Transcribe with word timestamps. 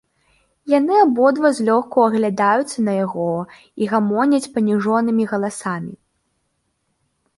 Яны 0.71 0.95
абодва 1.01 1.51
злёгку 1.57 1.99
аглядаюцца 2.05 2.85
на 2.87 2.93
яго 3.05 3.27
і 3.83 3.91
гамоняць 3.93 4.51
паніжонымі 4.57 5.23
галасамі. 5.33 5.93